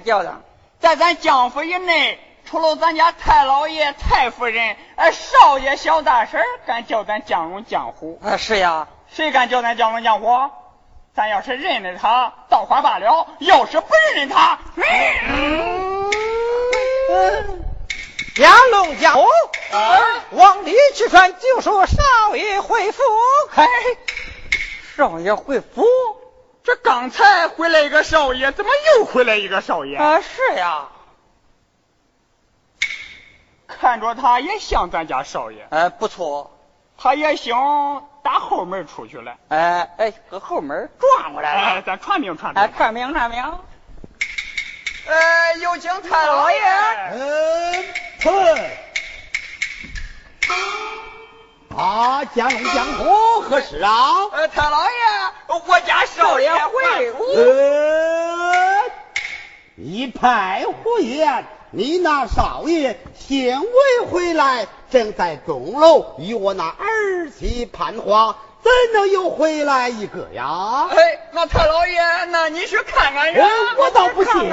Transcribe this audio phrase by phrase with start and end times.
[0.00, 0.40] 叫的？
[0.80, 8.18] 在咱江府以内，除了咱家太老爷、太夫人，呃，少爷、小大婶敢叫咱江龙江湖。
[8.24, 8.88] 啊，是呀。
[9.12, 10.50] 谁敢叫咱江龙江湖？
[11.14, 16.10] 咱要是认得他，倒话罢了；要是不认得他，嗯
[18.36, 19.26] 江龙江湖，
[20.30, 23.02] 往里去传，就说少爷回府。
[23.50, 23.66] 嘿，
[24.96, 25.84] 少爷回府？
[26.62, 29.96] 这刚才回来一个少爷，怎么又回来一个少爷？
[29.96, 30.88] 啊，是呀。
[33.66, 35.66] 看着他也像咱家少爷。
[35.70, 36.56] 哎，不错。
[36.98, 39.36] 他也想打后门出去了。
[39.48, 41.60] 哎哎，搁后门转过来了。
[41.60, 42.62] 哎，咱传命传命。
[42.62, 43.42] 哎，传命传命。
[45.06, 46.58] 呃，有请太老爷。
[47.12, 47.84] 嗯，
[48.20, 48.89] 退。
[51.76, 54.26] 啊，江龙江湖何事啊？
[54.32, 54.90] 呃，太老爷，
[55.66, 57.24] 我家少爷回屋。
[57.36, 58.80] 呃，
[59.76, 61.46] 一派胡言！
[61.70, 70.88] 你那少爷先未回来，正在钟楼与我那儿媳攀花，怎能又回来一个呀？
[70.90, 70.96] 哎，
[71.30, 73.48] 那太老爷，那你去看看人。
[73.78, 74.50] 我倒不信，你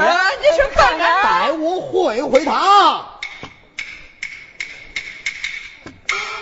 [0.55, 1.23] 去看看。
[1.23, 3.03] 带我会会他。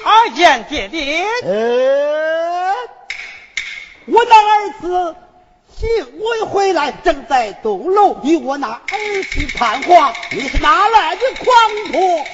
[0.03, 1.25] 二见爹爹。
[1.43, 2.73] 呃，
[4.05, 5.15] 我那儿子。
[5.77, 5.89] 幸
[6.21, 10.13] 未回来，正在东楼与我那儿媳攀话。
[10.31, 11.45] 你是哪来的狂
[11.91, 12.25] 徒？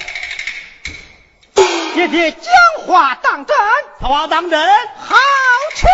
[1.92, 2.52] 爹爹讲
[2.86, 3.56] 话当真，
[3.98, 4.64] 话当真，
[4.96, 5.16] 好
[5.74, 5.86] 气。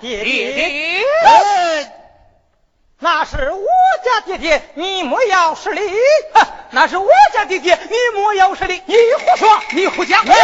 [0.00, 1.92] 弟弟，哎，
[2.98, 3.66] 那是我
[4.04, 5.80] 家弟弟，你莫要失礼。
[6.72, 8.80] 那是我家弟弟，你莫要失礼。
[8.86, 10.34] 你胡说，你胡讲，你胡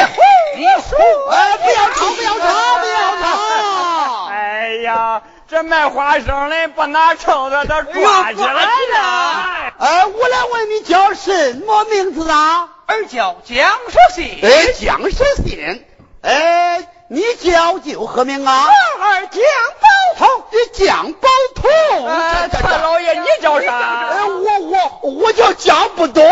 [0.88, 1.30] 说！
[1.30, 4.26] 哎，不要吵，不要吵，不要吵！
[4.26, 9.72] 哎呀，这卖花生的把那秤子都抓起来了。
[9.78, 12.70] 哎，我来问你叫什么名字啊？
[12.86, 13.56] 儿叫蒋
[13.88, 14.40] 守信。
[14.42, 15.84] 哎，蒋守信。
[16.22, 18.66] 哎，你叫就何名啊？
[18.66, 19.40] 儿蒋
[19.80, 19.86] 宝
[20.18, 20.28] 通。
[20.50, 21.70] 你蒋宝通。
[22.08, 23.72] 哎，大老爷，你叫啥？
[23.78, 26.24] 哎，我我我叫蒋不多。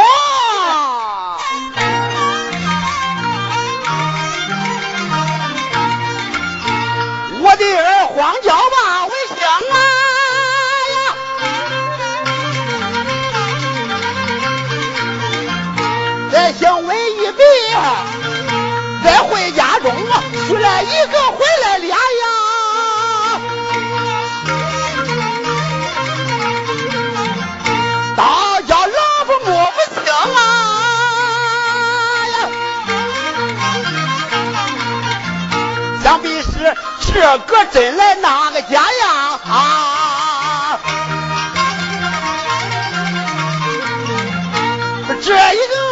[7.40, 9.38] 我的儿荒郊马为乡
[9.70, 9.76] 啊
[10.90, 10.96] 呀，
[16.32, 17.42] 在乡为一毕，
[19.04, 22.02] 在回家中啊，出来一个回来俩呀。
[28.16, 30.38] 大家老婆摸不清啊，
[36.02, 40.78] 想必是这个真来那个假呀啊！
[45.22, 45.83] 这一个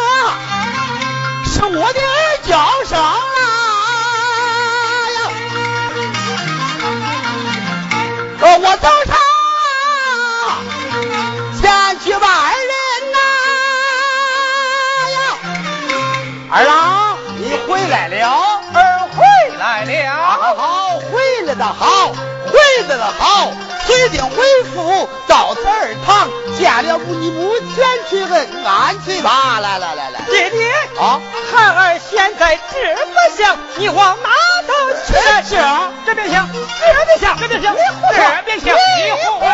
[21.62, 23.52] 的好，回来的好，
[23.86, 26.28] 随定为父到此儿堂，
[26.58, 29.60] 见了你母前去问安去吧。
[29.60, 30.60] 来来来来，弟弟
[30.98, 31.20] 啊，
[31.52, 34.28] 孩儿现在这不像，你往哪
[34.66, 34.72] 头
[35.06, 35.12] 去？
[35.14, 35.62] 这这
[36.06, 39.46] 这边行，这边行，这边像，你胡说，这边行你胡说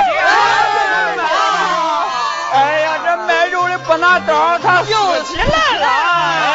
[2.55, 5.45] 哎呀，这卖肉的不拿刀，他又起来
[5.79, 6.48] 了。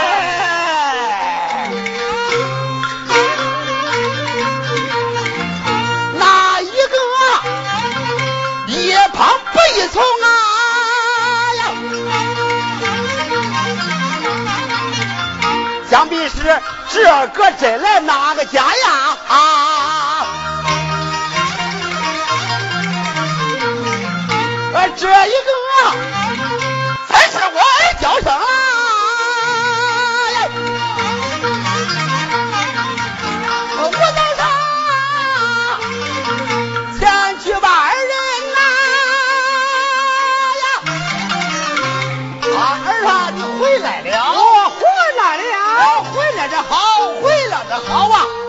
[9.88, 10.28] 从啊
[11.58, 11.62] 呀，
[15.90, 20.25] 想必是这个真来那个假呀啊！
[24.96, 26.23] 这一个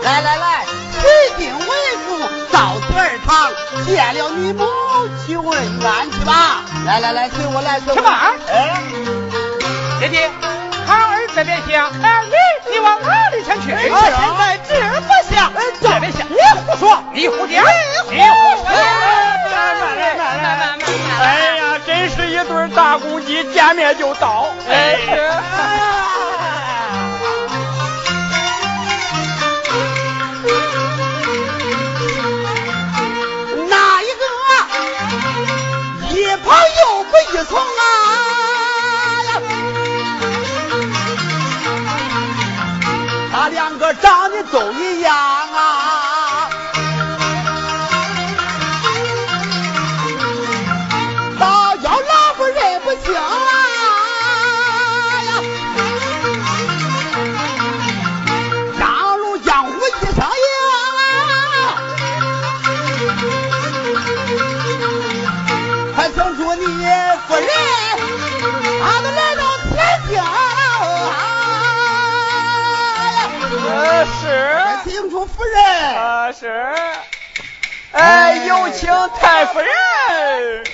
[0.05, 0.65] 来来来，
[1.01, 1.09] 随
[1.39, 1.65] 定为
[2.05, 2.19] 父
[2.53, 3.51] 到此儿堂，
[3.87, 4.63] 见了你母
[5.25, 6.61] 去问安去吧。
[6.85, 8.31] 来来来，随我来，随我什么来。
[8.53, 8.83] 哎，
[9.99, 10.17] 弟弟，
[10.85, 12.35] 孩儿这边像，哎，你
[12.71, 13.71] 你往哪里前去？
[13.71, 18.65] 我现在这不像，这边像，你胡说，你胡讲，你你胡说。
[19.51, 20.85] 慢慢来，慢慢来。
[21.19, 24.45] 哎呀，真是一对大公鸡，见面就到。
[24.69, 26.14] 哎，哪
[37.35, 37.61] 又不一从啊？
[43.31, 45.44] 他两个长得都一样
[75.53, 75.95] 人。
[75.95, 76.73] 啊是。
[77.91, 80.65] 哎，有请太夫人。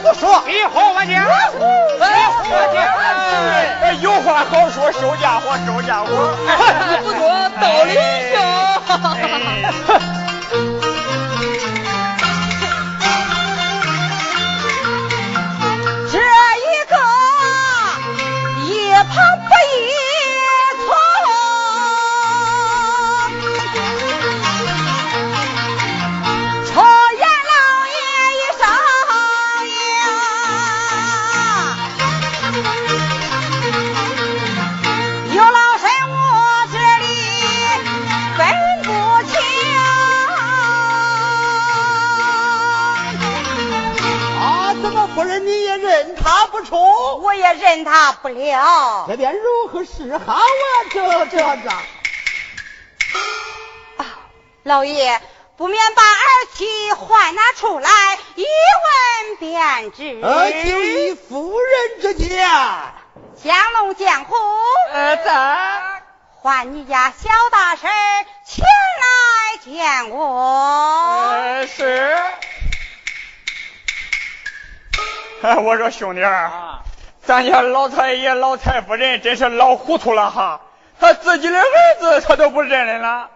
[0.00, 0.44] 胡说。
[0.46, 6.06] 你好玩家你胡说有话好说收家伙收家伙
[7.02, 7.94] 不说道理
[8.32, 8.40] 笑
[8.86, 9.18] 哈哈哈哈
[9.88, 10.29] 哈哈
[54.62, 55.22] 老爷
[55.56, 57.90] 不免把儿媳唤拿出来
[58.34, 60.20] 一问便知。
[60.22, 62.46] 呃，就以夫人之见。
[63.42, 64.34] 江龙江虎，
[64.92, 66.02] 呃，在。
[66.42, 67.90] 唤你家小大婶
[68.46, 68.66] 前
[69.00, 71.30] 来见我。
[71.30, 72.16] 呃，是。
[75.64, 76.50] 我说兄弟儿，
[77.24, 80.60] 咱家老太爷老太夫人真是老糊涂了哈，
[80.98, 81.64] 他自己的儿
[82.00, 83.28] 子他都不认人了。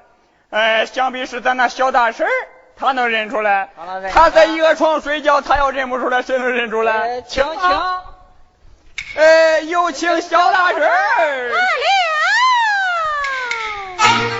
[0.50, 2.30] 哎，想必是咱那小大婶儿，
[2.76, 3.68] 她能认出来。
[4.12, 7.22] 他在一个床睡觉，他要认不出来，谁能认出来？
[7.22, 7.60] 请请，
[9.16, 11.52] 哎，有请小大婶儿。
[14.08, 14.33] 家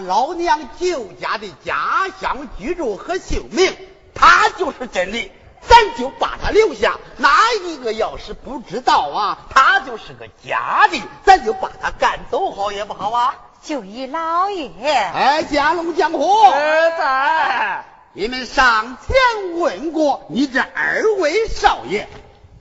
[0.00, 3.74] 老娘舅家的家乡居住和姓名，
[4.14, 5.30] 他就是真的，
[5.62, 6.98] 咱就把他留下。
[7.16, 7.30] 哪
[7.64, 13.34] 一个要是不知道啊，他就是个假的，咱就把他赶走，好也不好啊？
[13.62, 22.06] 就依老爷，哎，家龙江湖在，你们上前问过你这二位少爷，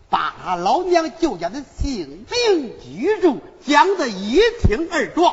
[0.10, 5.32] 把他老娘舅家的姓名、居住讲得一清二楚。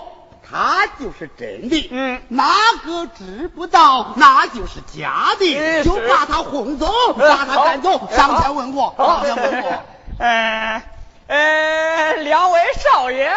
[0.53, 2.53] 他就是真的，嗯，哪
[2.85, 8.09] 个知不道，那就是假的，就把他轰走，把他赶走。
[8.11, 9.73] 上前问过，上前问过。
[10.19, 10.83] 哎
[11.27, 13.33] 哎，两位少爷，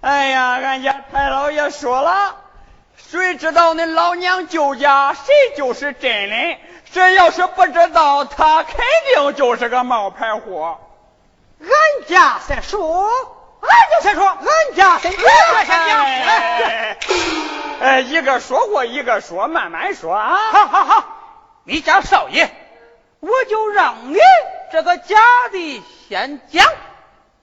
[0.00, 2.36] 哎呀，俺家太老爷说了，
[2.96, 8.76] 谁知道恁老娘舅家谁就是真的，谁要是不知道，他肯
[9.12, 10.78] 定就是个冒牌货。
[11.60, 11.68] 俺
[12.06, 13.10] 家先说。
[13.60, 15.26] 俺就先说，俺家先讲。
[17.80, 20.36] 哎，一个说过，一个说，慢慢说啊。
[20.52, 21.04] 好好好，
[21.64, 22.50] 你家少爷，
[23.20, 24.18] 我就让你
[24.72, 25.16] 这个假
[25.50, 26.66] 的先讲。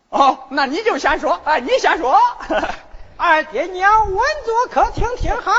[0.10, 2.22] 哦，那你就先说，哎，你先说。
[3.20, 5.58] 二爹娘稳坐客厅听好啊。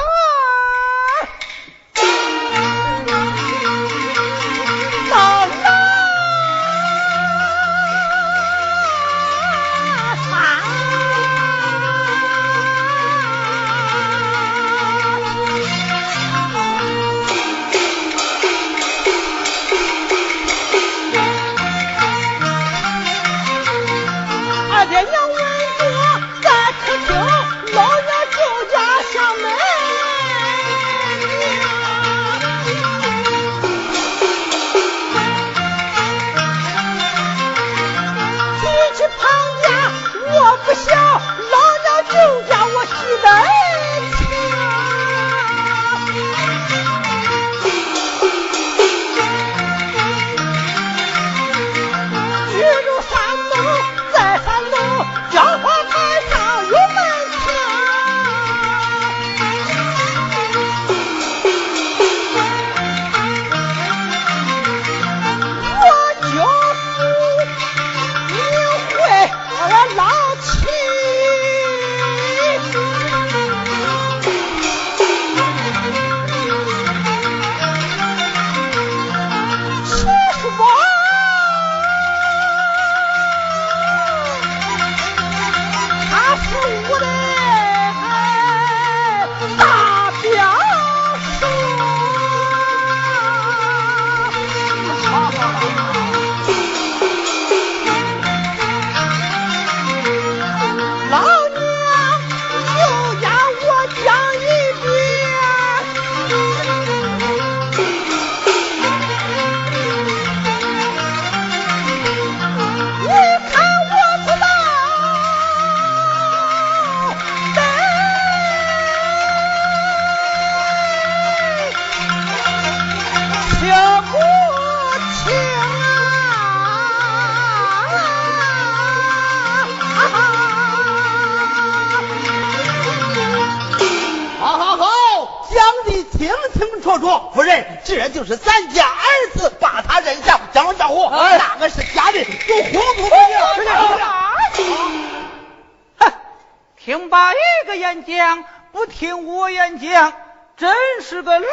[147.89, 150.13] 演讲，不听我演讲，
[150.59, 151.47] 真是个老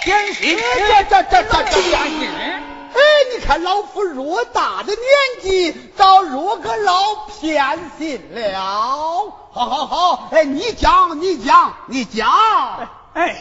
[0.00, 0.56] 偏心。
[0.56, 2.30] 这这这这这偏心！
[2.30, 3.00] 哎，
[3.34, 8.58] 你看老夫偌大的年纪，早入个老偏心了。
[9.52, 12.88] 好好好，哎，你讲，你讲，你讲。
[13.12, 13.36] 哎，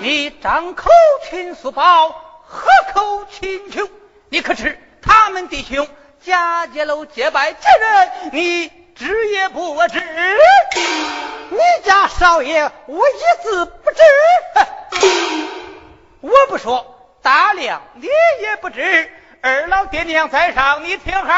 [0.00, 0.90] 你张口
[1.30, 2.10] 秦叔宝，
[2.44, 3.88] 喝口秦琼，
[4.28, 5.88] 你可知他们弟兄
[6.22, 9.98] 家接楼结拜之人，你知也不知？
[11.48, 14.02] 你家少爷我一字不知。
[16.20, 16.98] 我不说。
[17.22, 18.08] 大亮，你
[18.40, 19.10] 也不知，
[19.40, 21.32] 二老爹娘在上，你听好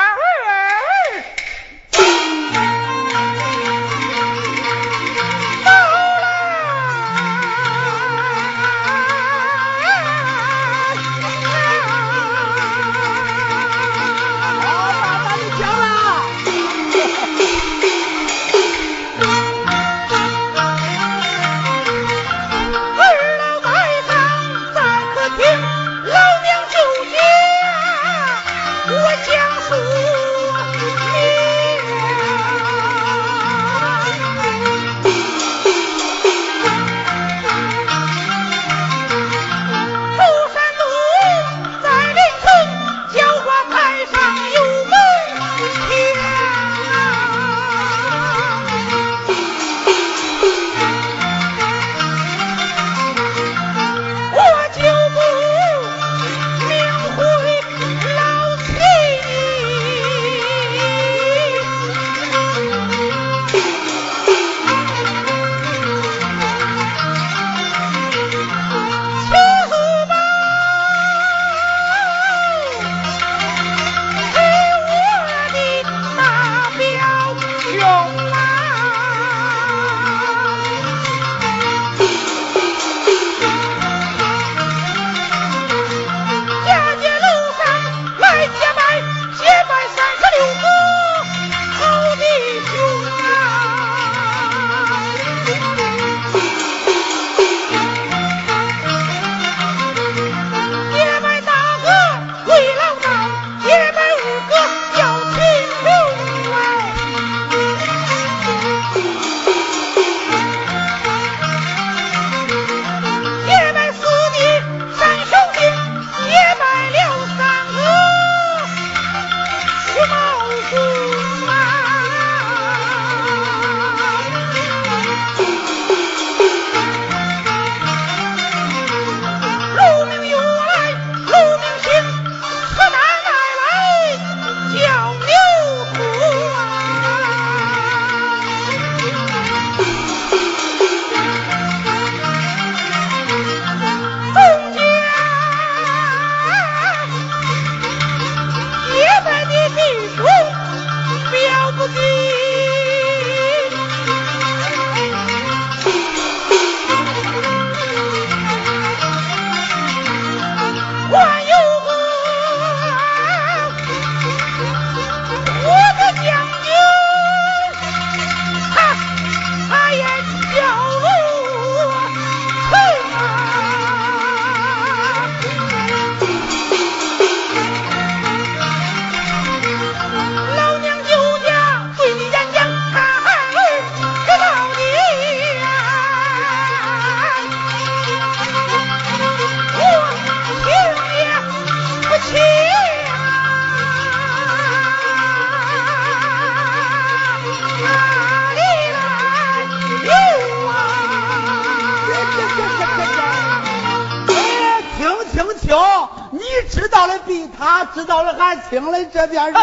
[208.56, 208.62] 哈。
[208.70, 209.54] 听了这边一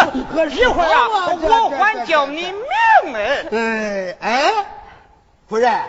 [0.65, 1.07] 会儿啊，
[1.41, 3.19] 我还叫你名呢。
[3.51, 4.65] 哎哎，
[5.47, 5.81] 夫人，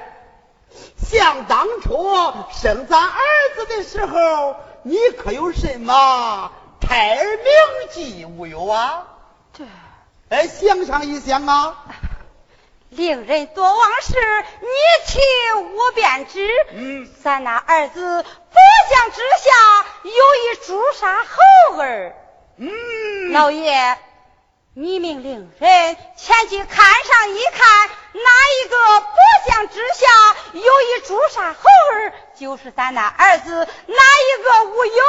[0.96, 2.12] 想当初
[2.52, 3.18] 生咱儿
[3.56, 7.44] 子的时候，你可有什么胎儿名
[7.90, 9.04] 记无有啊？
[9.52, 9.64] 这，
[10.28, 11.76] 哎，想上一想啊。
[12.90, 14.14] 令人多忘事，
[14.60, 14.66] 你
[15.06, 15.20] 去
[15.76, 16.48] 我便知。
[16.72, 18.60] 嗯，咱那儿子脖
[18.90, 22.16] 项之下有一朱砂猴儿。
[22.62, 23.96] 嗯，老爷，
[24.74, 29.16] 你命令人前去看上一看，哪一个脖
[29.48, 30.06] 项之下
[30.52, 31.58] 有一朱砂猴
[31.94, 35.02] 儿，就是咱那儿子；哪一个无有，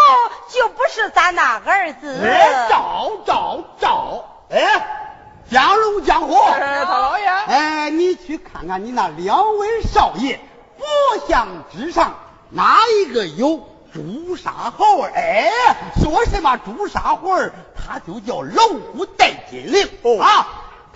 [0.47, 2.21] 就不是咱那儿子。
[2.23, 4.45] 哎，找找找！
[4.49, 5.11] 哎，
[5.51, 10.39] 江龙江湖，哎，大老爷，哎，你去看看你那两位少爷
[10.77, 10.87] 脖
[11.27, 12.15] 项之上
[12.49, 13.57] 哪一个有
[13.93, 15.11] 朱砂猴儿？
[15.13, 15.51] 哎，
[16.01, 19.87] 说什么朱砂猴儿，他就叫老虎带金铃
[20.19, 20.47] 啊！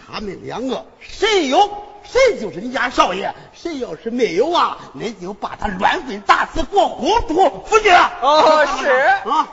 [0.08, 1.70] 他们两个谁有，
[2.04, 7.90] 谁就是你家少爷；谁要是没有啊，那就把他乱棍打死，给我糊涂出去！
[8.22, 8.90] 哦，是
[9.30, 9.48] 啊，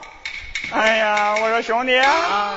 [0.72, 2.54] 哎呀，我说兄弟，啊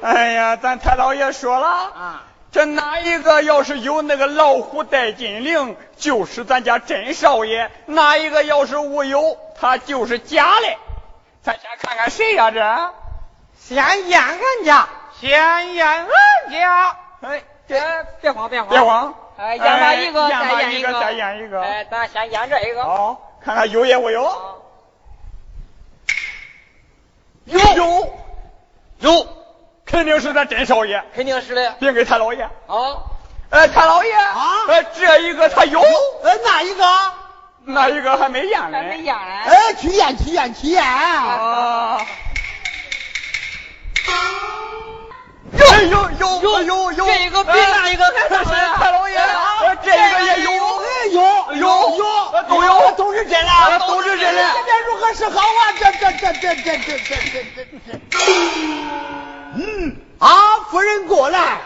[0.00, 10.66] 哎呀，咱太老爷说了，啊，这哪一个要是有那个老虎带金铃，就是咱家真少爷；哪一个要是无有，他就是假的。
[11.42, 12.92] 咱先看看谁呀、这？
[13.58, 14.88] 先验俺家，
[15.20, 16.06] 先验俺
[16.50, 16.96] 家。
[17.20, 17.82] 哎，别
[18.22, 21.60] 别慌别慌，别慌，哎，验他一个，验再验一个，再验一个。
[21.60, 22.82] 哎，咱先验这一个。
[22.82, 24.24] 好，看看有也无有。
[24.24, 24.54] 啊
[27.44, 28.14] 有有
[28.98, 29.26] 有，
[29.90, 31.74] 肯定是咱真少爷，肯定是的。
[31.80, 32.42] 别给太老爷。
[32.42, 32.50] 啊，
[33.50, 36.84] 哎，太老爷，啊呃，这一个他有，呃，那一个？
[37.64, 38.78] 那一个还没验呢。
[38.78, 39.22] 还没验呢。
[39.46, 40.84] 哎，去验去验去验！
[40.84, 42.00] 啊。
[45.50, 51.22] 有有有有有有，这个比那一个还大呀太老爷，啊这一个也有，哎，有
[51.56, 55.72] 有有都有都是真的，都是真的这这如何是好啊？
[55.78, 57.98] 这这这这这这这这这这。
[59.54, 61.60] 嗯，阿夫人过来，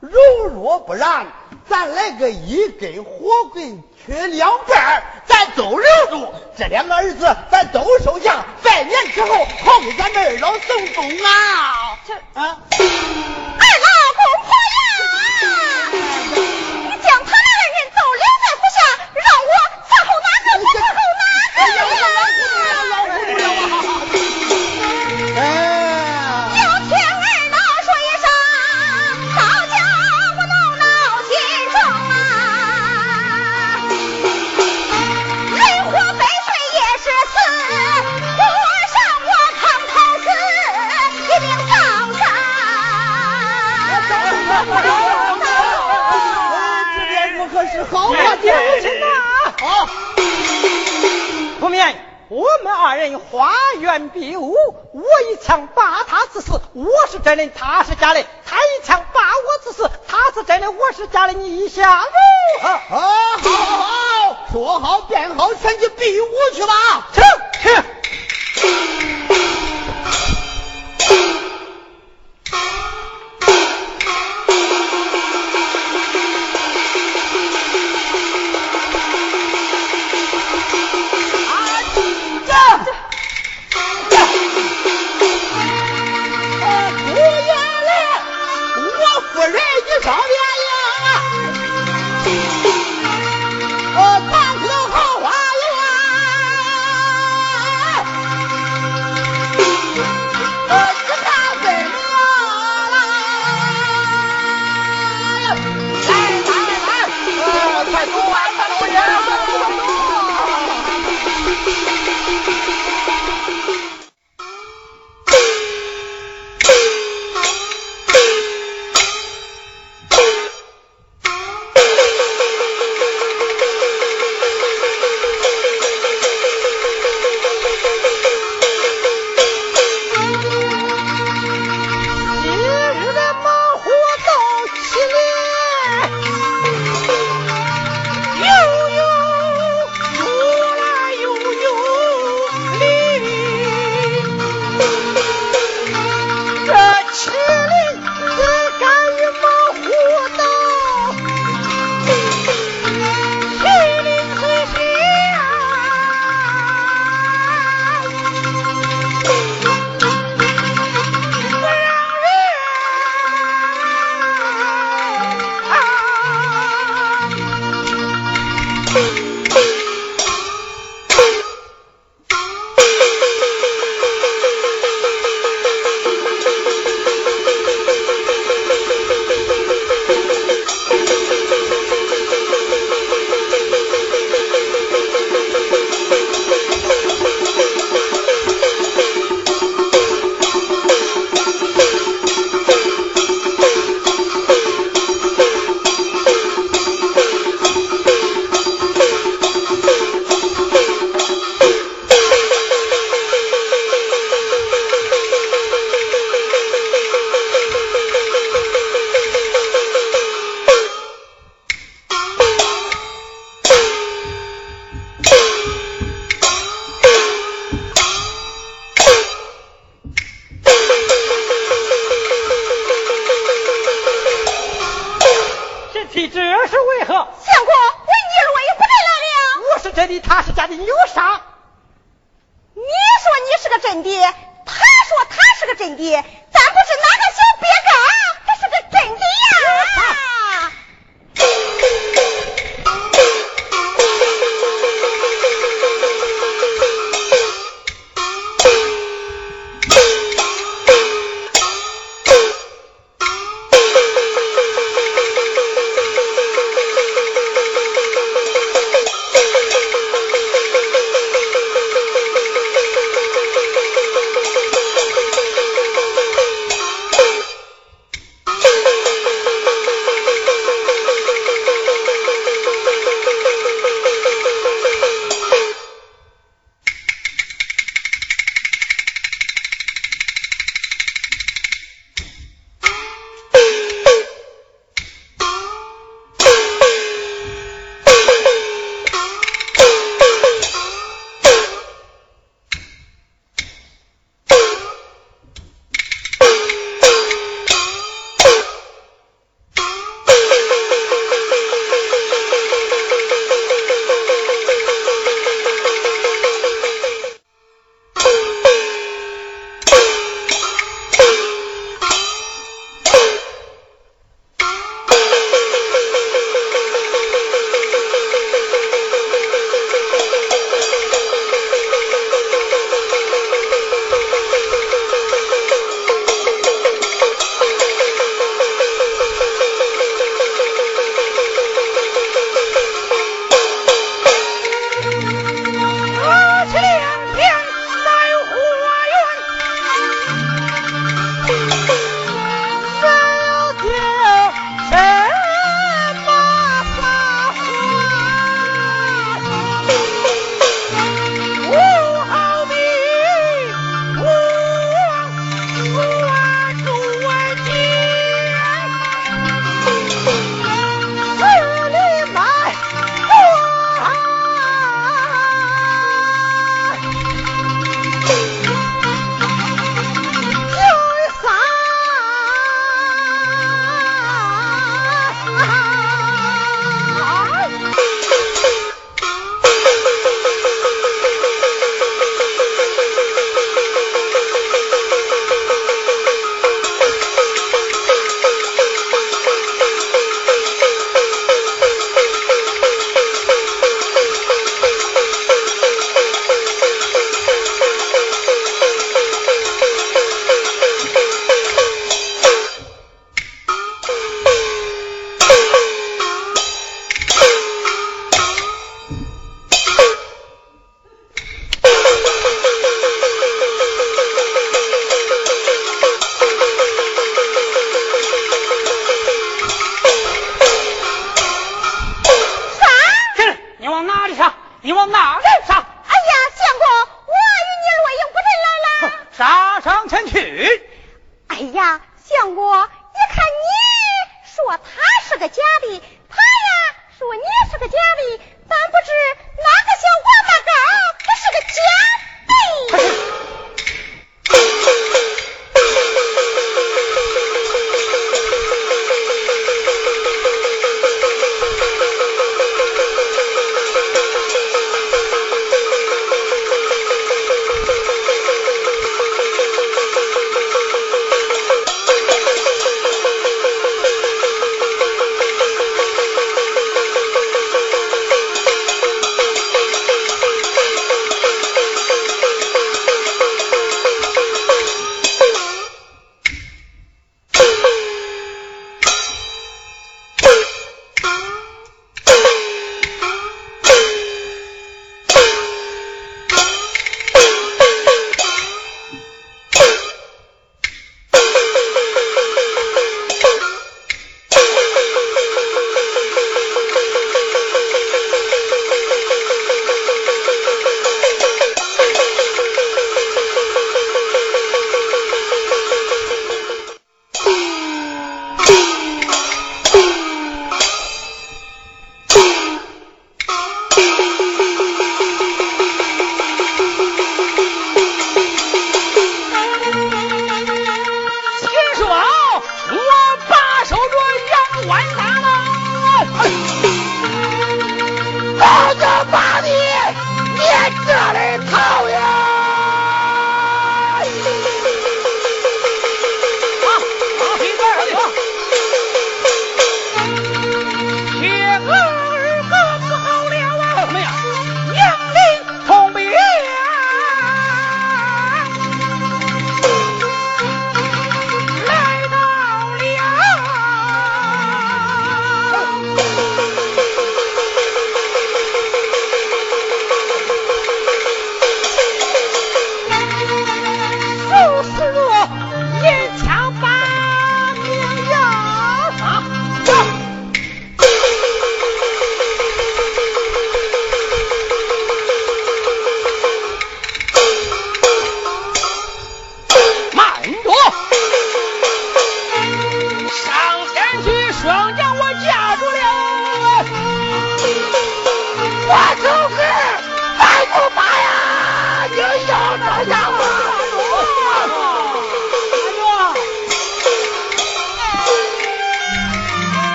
[0.00, 0.10] 如
[0.52, 1.26] 若不然，
[1.68, 6.34] 咱来个一根火棍缺两半咱都留住。
[6.56, 9.28] 这两个儿子咱都收下，百年之后
[9.62, 11.98] 好给咱们二老送终啊！
[12.06, 12.58] 这啊。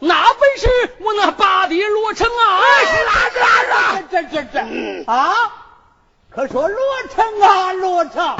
[0.00, 2.60] 那本事我那八弟罗成啊！
[2.84, 3.38] 是啦是
[3.70, 5.34] 啦是这这这啊！
[6.30, 6.78] 可说罗
[7.14, 8.36] 成啊罗成，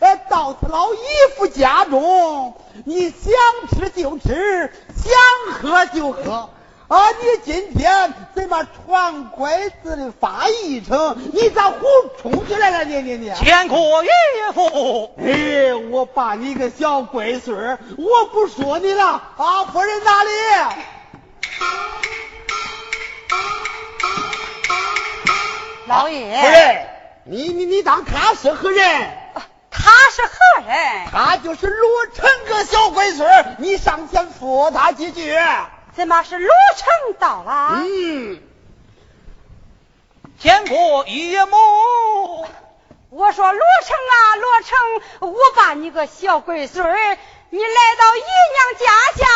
[0.00, 0.98] 哎，到此老姨
[1.36, 3.32] 夫家中，你想
[3.70, 6.50] 吃就吃，想喝就喝。
[6.88, 7.10] 啊！
[7.20, 11.16] 你今天怎么传拐子的法一成？
[11.32, 11.84] 你咋胡
[12.22, 12.84] 冲起来了？
[12.84, 13.32] 你你你！
[13.44, 14.10] 见过岳
[14.54, 15.10] 父。
[15.18, 19.04] 哎，我把你个小龟孙我不说你了
[19.36, 19.64] 啊！
[19.72, 20.30] 夫人哪里？
[25.88, 26.40] 老爷。
[26.40, 26.86] 夫人，
[27.24, 29.10] 你你你当他是何人？
[29.72, 31.06] 他是何人？
[31.10, 35.36] 他就是罗成个小龟孙你上前说他几句。
[35.96, 37.82] 怎么是罗成到了？
[37.86, 38.42] 嗯，
[40.38, 42.46] 见过岳母。
[43.08, 47.18] 我说罗成啊，罗成，我把你个小龟孙儿，
[47.48, 48.86] 你来到姨娘家
[49.16, 49.26] 下，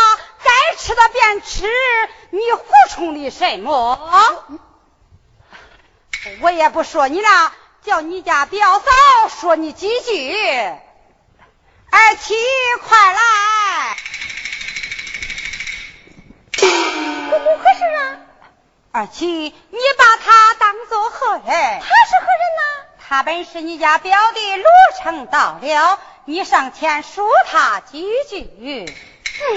[0.45, 1.67] 该吃的便吃，
[2.29, 4.61] 你胡冲的什么？
[6.43, 7.53] 我也不说你了，
[7.83, 8.85] 叫你家表嫂
[9.31, 10.35] 说你几句。
[11.93, 12.35] 二七，
[12.87, 13.97] 快来。
[16.67, 18.17] 怎么回事啊？
[18.93, 21.43] 二七，你把他当做何人？
[21.45, 22.87] 他是何人呢？
[22.99, 24.65] 他本是你家表弟罗
[24.99, 28.45] 成到了，你上前说他几句。
[29.43, 29.57] 嗯，